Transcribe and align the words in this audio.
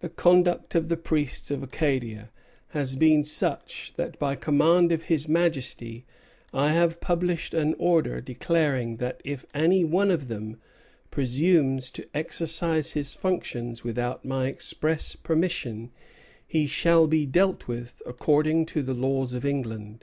The 0.00 0.08
conduct 0.08 0.74
of 0.74 0.88
the 0.88 0.96
priests 0.96 1.48
of 1.52 1.62
Acadia 1.62 2.30
has 2.70 2.96
been 2.96 3.22
such 3.22 3.92
that 3.94 4.18
by 4.18 4.34
command 4.34 4.90
of 4.90 5.04
his 5.04 5.28
Majesty 5.28 6.04
I 6.52 6.72
have 6.72 7.00
published 7.00 7.54
an 7.54 7.74
Order 7.78 8.20
declaring 8.20 8.96
that 8.96 9.20
if 9.24 9.46
any 9.54 9.84
one 9.84 10.10
of 10.10 10.26
them 10.26 10.60
presumes 11.12 11.92
to 11.92 12.08
exercise 12.12 12.94
his 12.94 13.14
functions 13.14 13.84
without 13.84 14.24
my 14.24 14.48
express 14.48 15.14
permission 15.14 15.92
he 16.44 16.66
shall 16.66 17.06
be 17.06 17.24
dealt 17.24 17.68
with 17.68 18.02
according 18.04 18.66
to 18.66 18.82
the 18.82 18.94
laws 18.94 19.32
of 19.32 19.44
England." 19.44 20.00